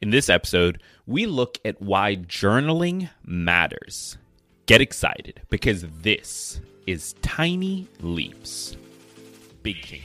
[0.00, 4.16] In this episode, we look at why journaling matters.
[4.66, 8.76] Get excited because this is Tiny Leaps.
[9.64, 10.04] Big change.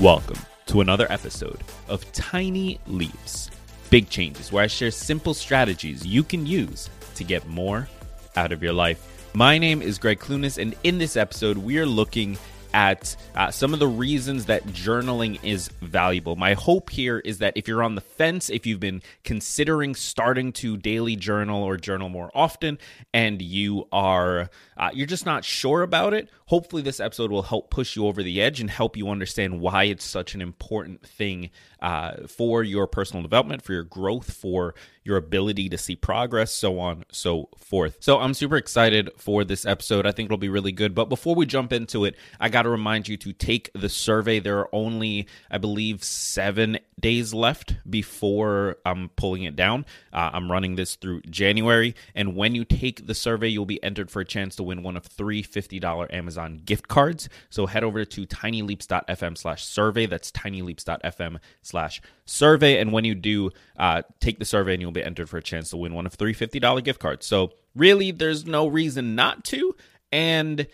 [0.00, 3.50] Welcome to another episode of Tiny Leaps.
[3.90, 7.88] Big changes where I share simple strategies you can use to get more
[8.36, 9.26] out of your life.
[9.34, 12.38] My name is Greg Clunis, and in this episode, we are looking
[12.72, 16.36] at uh, some of the reasons that journaling is valuable.
[16.36, 20.52] My hope here is that if you're on the fence, if you've been considering starting
[20.54, 22.78] to daily journal or journal more often,
[23.12, 27.70] and you are uh, you're just not sure about it, hopefully this episode will help
[27.70, 31.50] push you over the edge and help you understand why it's such an important thing
[31.80, 36.78] uh, for your personal development, for your growth, for your ability to see progress, so
[36.78, 37.96] on, so forth.
[38.00, 40.06] So I'm super excited for this episode.
[40.06, 40.94] I think it'll be really good.
[40.94, 44.40] But before we jump into it, I got to remind you to take the survey.
[44.40, 49.86] There are only, I believe, seven days left before I'm pulling it down.
[50.12, 51.94] Uh, I'm running this through January.
[52.14, 54.96] And when you take the survey, you'll be entered for a chance to win one
[54.96, 57.28] of three $50 Amazon gift cards.
[57.48, 60.04] So head over to tinyleaps.fm slash survey.
[60.06, 61.38] That's tinyleaps.fm
[61.70, 62.78] slash survey.
[62.78, 65.70] And when you do uh, take the survey, and you'll be entered for a chance
[65.70, 67.26] to win one of three $50 gift cards.
[67.26, 69.74] So really, there's no reason not to.
[70.12, 70.66] And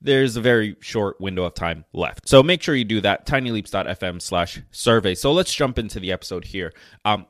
[0.00, 2.28] there's a very short window of time left.
[2.28, 3.26] So make sure you do that.
[3.26, 5.14] tinyleaps.fm slash survey.
[5.14, 6.72] So let's jump into the episode here.
[7.04, 7.26] Um,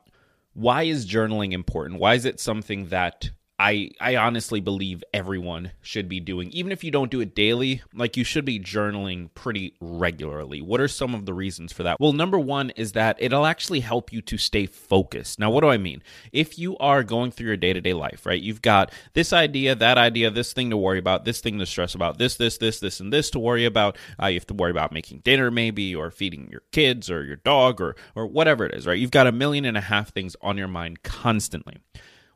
[0.53, 1.99] why is journaling important?
[1.99, 6.49] Why is it something that I I honestly believe everyone should be doing.
[6.51, 10.61] Even if you don't do it daily, like you should be journaling pretty regularly.
[10.61, 11.99] What are some of the reasons for that?
[11.99, 15.39] Well, number 1 is that it'll actually help you to stay focused.
[15.39, 16.03] Now, what do I mean?
[16.33, 18.41] If you are going through your day-to-day life, right?
[18.41, 21.95] You've got this idea, that idea, this thing to worry about, this thing to stress
[21.95, 23.97] about, this this this this and this to worry about.
[24.21, 27.37] Uh, you have to worry about making dinner maybe or feeding your kids or your
[27.37, 28.99] dog or or whatever it is, right?
[28.99, 31.77] You've got a million and a half things on your mind constantly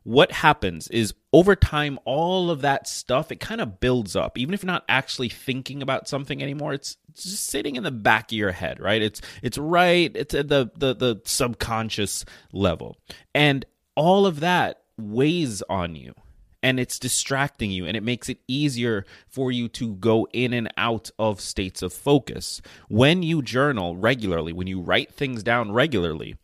[0.10, 4.40] what happens is over time all of that stuff it kind of builds up.
[4.40, 8.32] Even if you're not actually thinking about something anymore it's just sitting in the back
[8.32, 9.04] of your head right?
[9.04, 12.98] It's it's right it's at the the, the subconscious level.
[13.36, 13.66] And
[13.96, 16.16] all of that weighs on you
[16.64, 20.74] and it's distracting you and it makes it easier for you to go in and
[20.76, 22.64] out of states of focus.
[22.88, 26.36] When you journal regularly when you write things down regularly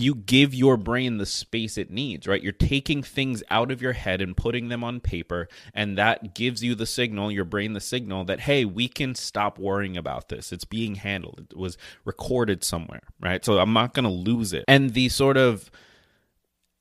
[0.00, 2.42] you give your brain the space it needs, right?
[2.42, 6.62] You're taking things out of your head and putting them on paper, and that gives
[6.62, 10.52] you the signal, your brain the signal that, hey, we can stop worrying about this.
[10.52, 13.44] It's being handled, it was recorded somewhere, right?
[13.44, 14.64] So I'm not going to lose it.
[14.68, 15.70] And the sort of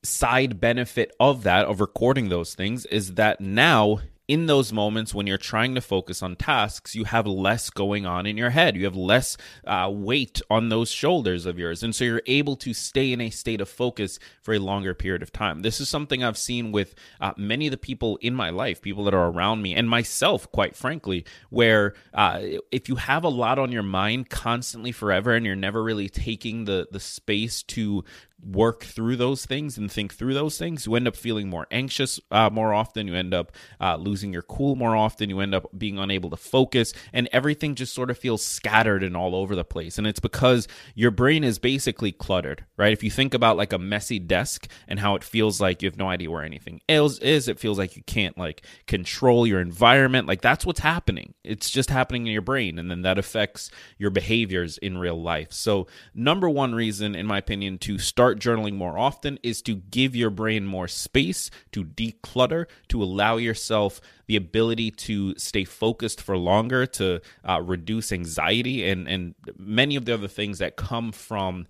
[0.04, 5.26] side benefit of that, of recording those things, is that now in those moments when
[5.26, 8.76] you're trying to focus on tasks, you have less going on in your head.
[8.76, 9.36] You have less
[9.66, 11.82] uh, weight on those shoulders of yours.
[11.82, 15.24] And so you're able to stay in a state of focus for a longer period
[15.24, 15.64] of time.
[15.64, 19.04] This is something I've seen with uh, many of the people in my life, people
[19.06, 22.40] that are around me, and myself, quite frankly, where uh,
[22.72, 26.66] if you have a lot on your mind constantly forever and you're never really taking
[26.66, 28.04] the, the space to
[28.44, 32.20] work through those things and think through those things, you end up feeling more anxious
[32.32, 33.08] uh, more often.
[33.08, 33.52] You end up
[33.82, 35.30] uh, losing your cool more often.
[35.30, 39.16] You end up being unable to focus, and everything just sort of feels scattered and
[39.16, 39.98] all over the place.
[39.98, 42.94] And it's because your brain is basically cluttered, right?
[42.94, 45.98] If you think about like a messy desk and how it feels like you have
[45.98, 50.28] no idea where anything else is, it feels like you can't like control your environment.
[50.28, 51.34] Like that's what's happening.
[51.44, 55.52] It's just happening in your brain, and then that affects your behaviors in real life.
[55.52, 59.74] So, number one reason, in my opinion, to start start journaling more often is to
[59.74, 66.22] give your brain more space to declutter, to allow yourself the ability to stay focused
[66.22, 71.12] for longer, to uh, reduce anxiety, and, and many of the other things that come
[71.12, 71.66] from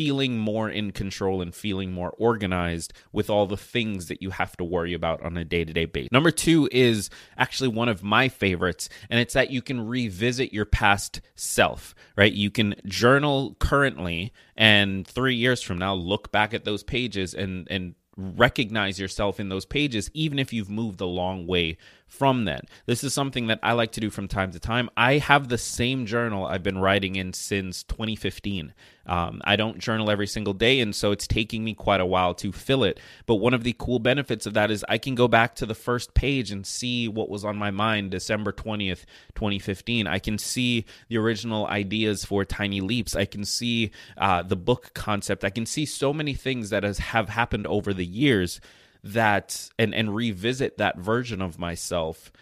[0.00, 4.56] feeling more in control and feeling more organized with all the things that you have
[4.56, 6.08] to worry about on a day to day basis.
[6.10, 10.64] Number two is actually one of my favorites, and it's that you can revisit your
[10.64, 12.32] past self, right?
[12.32, 17.68] You can journal currently and three years from now look back at those pages and,
[17.70, 21.76] and recognize yourself in those pages, even if you've moved a long way
[22.10, 22.60] from then.
[22.86, 24.90] This is something that I like to do from time to time.
[24.96, 28.74] I have the same journal I've been writing in since 2015.
[29.06, 32.34] Um, I don't journal every single day, and so it's taking me quite a while
[32.34, 32.98] to fill it.
[33.26, 35.74] But one of the cool benefits of that is I can go back to the
[35.74, 39.04] first page and see what was on my mind December 20th,
[39.36, 40.08] 2015.
[40.08, 43.14] I can see the original ideas for Tiny Leaps.
[43.14, 45.44] I can see uh, the book concept.
[45.44, 48.60] I can see so many things that has, have happened over the years
[49.02, 52.32] that and and revisit that version of myself.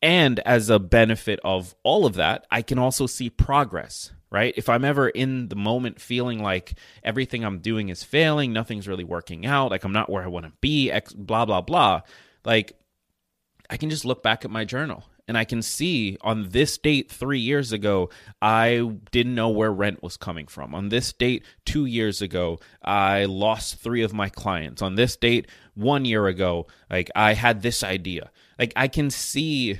[0.00, 4.54] And as a benefit of all of that i can also see progress right?
[4.56, 9.04] If i'm ever in the moment feeling like everything i'm doing is failing nothing's really
[9.04, 12.02] working out like i'm not where i want to be blah blah blah
[12.44, 12.74] like
[13.70, 17.10] i can just look back at my journal and I can see on this date
[17.10, 18.08] three years ago,
[18.40, 20.74] I didn't know where rent was coming from.
[20.74, 24.80] On this date two years ago, I lost three of my clients.
[24.80, 28.30] On this date one year ago, like I had this idea.
[28.58, 29.78] Like I can see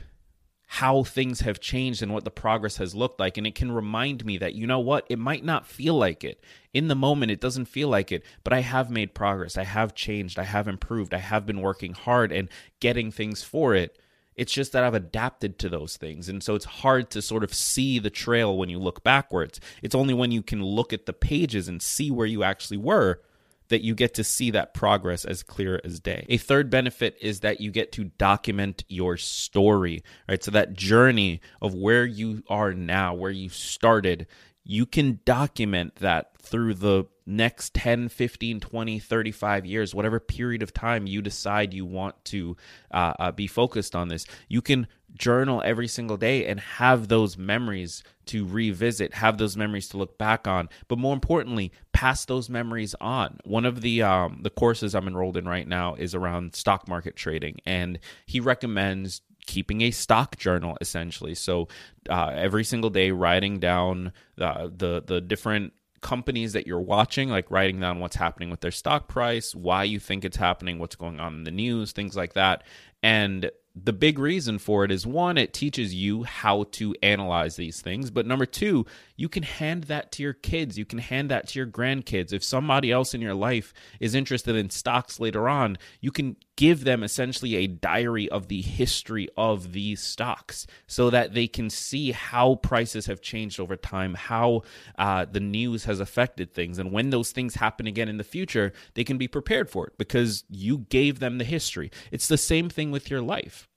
[0.71, 3.39] how things have changed and what the progress has looked like.
[3.39, 6.45] And it can remind me that, you know what, it might not feel like it.
[6.75, 9.57] In the moment, it doesn't feel like it, but I have made progress.
[9.57, 10.39] I have changed.
[10.39, 11.15] I have improved.
[11.15, 13.99] I have been working hard and getting things for it.
[14.39, 16.29] It's just that I've adapted to those things.
[16.29, 19.61] And so it's hard to sort of see the trail when you look backwards.
[19.83, 23.21] It's only when you can look at the pages and see where you actually were
[23.69, 26.25] that you get to see that progress as clear as day.
[26.29, 30.43] A third benefit is that you get to document your story, right?
[30.43, 34.27] So that journey of where you are now, where you started,
[34.65, 40.73] you can document that through the next 10, 15, 20, 35 years, whatever period of
[40.73, 42.57] time you decide you want to
[42.91, 44.27] uh, uh, be focused on this.
[44.49, 49.89] You can journal every single day and have those memories to revisit, have those memories
[49.89, 53.39] to look back on, but more importantly, pass those memories on.
[53.45, 57.17] One of the um, the courses I'm enrolled in right now is around stock market
[57.17, 61.35] trading, and he recommends keeping a stock journal essentially.
[61.35, 61.69] So
[62.09, 67.51] uh, every single day, writing down uh, the the different companies that you're watching, like
[67.51, 71.21] writing down what's happening with their stock price, why you think it's happening, what's going
[71.21, 72.65] on in the news, things like that,
[73.03, 73.51] and
[73.85, 78.11] the big reason for it is one, it teaches you how to analyze these things.
[78.11, 78.87] But number two,
[79.17, 80.79] you can hand that to your kids.
[80.79, 82.33] You can hand that to your grandkids.
[82.33, 86.83] If somebody else in your life is interested in stocks later on, you can give
[86.83, 92.11] them essentially a diary of the history of these stocks so that they can see
[92.11, 94.63] how prices have changed over time, how
[94.99, 96.79] uh, the news has affected things.
[96.79, 99.99] And when those things happen again in the future, they can be prepared for it
[99.99, 101.93] because you gave them the history.
[102.11, 103.68] It's the same thing with your life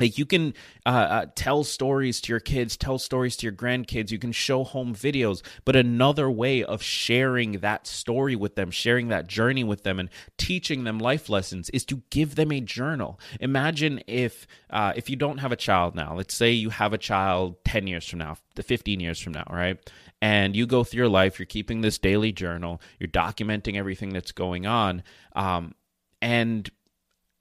[0.00, 0.54] like you can
[0.86, 4.10] uh, uh, tell stories to your kids tell stories to your grandkids.
[4.10, 5.42] You can show home videos.
[5.64, 10.08] But another way of sharing that story with them sharing that journey with them and
[10.38, 13.20] teaching them life lessons is to give them a journal.
[13.38, 16.14] Imagine if uh, if you don't have a child now.
[16.14, 19.78] Let's say you have a child 10 years from now 15 years from now right?
[20.22, 24.32] And you go through your life you're keeping this daily journal you're documenting everything that's
[24.32, 25.02] going on
[25.34, 25.74] um,
[26.20, 26.70] and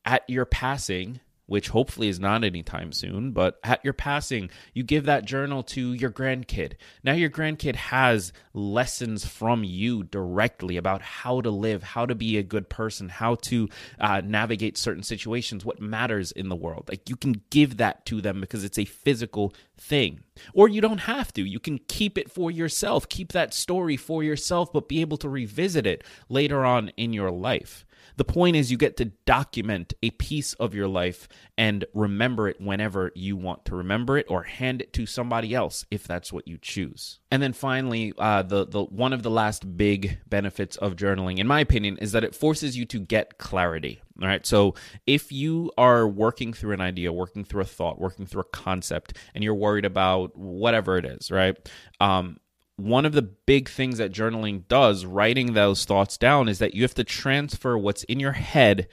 [0.05, 1.19] at your passing
[1.49, 5.93] which hopefully is not anytime soon, but at your passing, you give that journal to
[5.93, 6.73] your grandkid.
[7.03, 12.37] Now, your grandkid has lessons from you directly about how to live, how to be
[12.37, 13.67] a good person, how to
[13.99, 16.85] uh, navigate certain situations, what matters in the world.
[16.87, 20.21] Like you can give that to them because it's a physical thing.
[20.53, 21.43] Or you don't have to.
[21.43, 25.29] You can keep it for yourself, keep that story for yourself, but be able to
[25.29, 27.85] revisit it later on in your life.
[28.19, 32.59] The point is, you get to document a piece of your life and remember it
[32.59, 36.45] whenever you want to remember it, or hand it to somebody else if that's what
[36.45, 37.21] you choose.
[37.31, 41.47] And then finally, uh, the the one of the last big benefits of journaling, in
[41.47, 44.01] my opinion, is that it forces you to get clarity.
[44.21, 44.45] All right.
[44.45, 44.75] So
[45.07, 49.15] if you are working through an idea, working through a thought, working through a concept,
[49.33, 51.57] and you're worried about whatever it is, right?
[52.01, 52.35] Um,
[52.79, 56.81] one of the big things that journaling does, writing those thoughts down, is that you
[56.83, 58.87] have to transfer what's in your head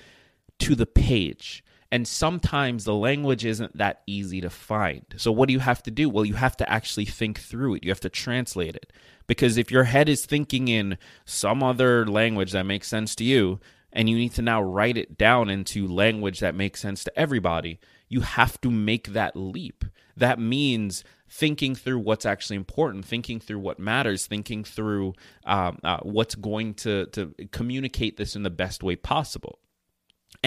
[0.61, 1.65] to the page.
[1.91, 5.05] And sometimes the language isn't that easy to find.
[5.17, 6.11] So, what do you have to do?
[6.11, 8.93] Well, you have to actually think through it, you have to translate it.
[9.27, 13.61] Because if your head is thinking in some other language that makes sense to you,
[13.93, 17.79] and you need to now write it down into language that makes sense to everybody,
[18.09, 19.85] you have to make that leap.
[20.17, 25.15] That means thinking through what's actually important, thinking through what matters, thinking through
[25.45, 29.59] um, uh, what's going to, to communicate this in the best way possible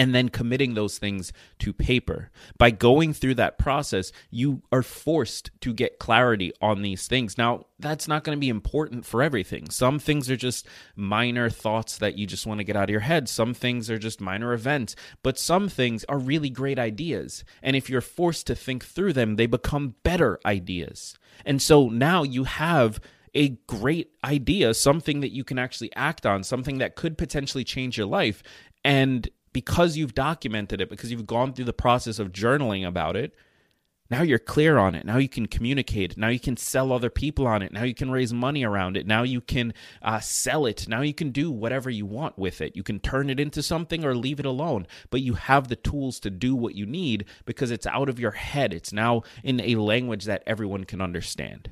[0.00, 2.30] and then committing those things to paper.
[2.56, 7.36] By going through that process, you are forced to get clarity on these things.
[7.36, 9.68] Now, that's not going to be important for everything.
[9.68, 10.66] Some things are just
[10.96, 13.28] minor thoughts that you just want to get out of your head.
[13.28, 17.44] Some things are just minor events, but some things are really great ideas.
[17.62, 21.18] And if you're forced to think through them, they become better ideas.
[21.44, 23.00] And so now you have
[23.34, 27.98] a great idea, something that you can actually act on, something that could potentially change
[27.98, 28.42] your life.
[28.82, 33.34] And because you've documented it, because you've gone through the process of journaling about it,
[34.10, 35.06] now you're clear on it.
[35.06, 36.16] Now you can communicate.
[36.16, 37.72] Now you can sell other people on it.
[37.72, 39.06] Now you can raise money around it.
[39.06, 40.88] Now you can uh, sell it.
[40.88, 42.74] Now you can do whatever you want with it.
[42.74, 44.88] You can turn it into something or leave it alone.
[45.10, 48.32] But you have the tools to do what you need because it's out of your
[48.32, 48.74] head.
[48.74, 51.70] It's now in a language that everyone can understand.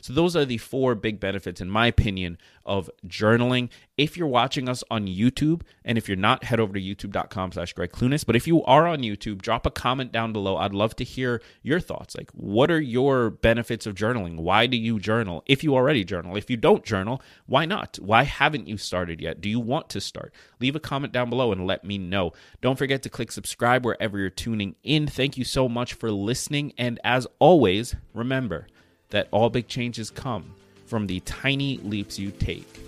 [0.00, 3.70] So those are the four big benefits, in my opinion, of journaling.
[3.96, 7.72] If you're watching us on YouTube, and if you're not, head over to youtube.com slash
[7.72, 8.24] Greg Clunis.
[8.24, 10.56] But if you are on YouTube, drop a comment down below.
[10.56, 12.14] I'd love to hear your thoughts.
[12.16, 14.36] Like, what are your benefits of journaling?
[14.36, 15.42] Why do you journal?
[15.46, 16.36] If you already journal.
[16.36, 17.98] If you don't journal, why not?
[18.00, 19.40] Why haven't you started yet?
[19.40, 20.32] Do you want to start?
[20.60, 22.32] Leave a comment down below and let me know.
[22.60, 25.06] Don't forget to click subscribe wherever you're tuning in.
[25.06, 26.72] Thank you so much for listening.
[26.78, 28.66] And as always, remember,
[29.10, 30.54] that all big changes come
[30.86, 32.80] from the tiny leaps you take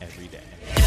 [0.00, 0.81] every day.